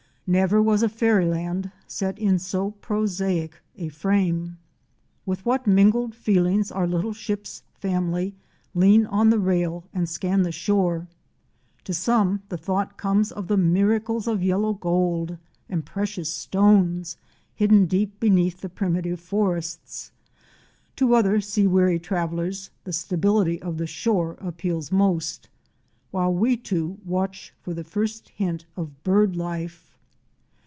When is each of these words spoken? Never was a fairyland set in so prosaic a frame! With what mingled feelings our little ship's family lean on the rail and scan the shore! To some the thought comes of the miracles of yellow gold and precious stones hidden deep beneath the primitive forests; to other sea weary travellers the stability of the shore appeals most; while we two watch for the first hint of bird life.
Never 0.27 0.61
was 0.63 0.81
a 0.81 0.87
fairyland 0.87 1.73
set 1.87 2.17
in 2.17 2.39
so 2.39 2.71
prosaic 2.71 3.59
a 3.75 3.89
frame! 3.89 4.59
With 5.25 5.45
what 5.45 5.67
mingled 5.67 6.15
feelings 6.15 6.71
our 6.71 6.87
little 6.87 7.11
ship's 7.11 7.63
family 7.73 8.33
lean 8.73 9.05
on 9.07 9.29
the 9.29 9.39
rail 9.41 9.83
and 9.93 10.07
scan 10.07 10.43
the 10.43 10.51
shore! 10.53 11.09
To 11.83 11.93
some 11.93 12.43
the 12.47 12.55
thought 12.57 12.95
comes 12.97 13.33
of 13.33 13.47
the 13.49 13.57
miracles 13.57 14.25
of 14.25 14.41
yellow 14.41 14.71
gold 14.73 15.37
and 15.67 15.85
precious 15.85 16.31
stones 16.31 17.17
hidden 17.53 17.85
deep 17.85 18.17
beneath 18.21 18.61
the 18.61 18.69
primitive 18.69 19.19
forests; 19.19 20.13
to 20.95 21.13
other 21.13 21.41
sea 21.41 21.67
weary 21.67 21.99
travellers 21.99 22.69
the 22.85 22.93
stability 22.93 23.61
of 23.61 23.77
the 23.77 23.87
shore 23.87 24.37
appeals 24.39 24.93
most; 24.93 25.49
while 26.11 26.33
we 26.33 26.55
two 26.55 26.99
watch 27.03 27.53
for 27.61 27.73
the 27.73 27.83
first 27.83 28.29
hint 28.29 28.63
of 28.77 29.03
bird 29.03 29.35
life. 29.35 29.89